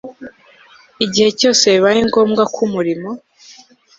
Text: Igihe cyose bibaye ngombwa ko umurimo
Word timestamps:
Igihe 1.05 1.29
cyose 1.39 1.63
bibaye 1.75 1.99
ngombwa 2.07 2.43
ko 2.53 2.57
umurimo 2.67 3.09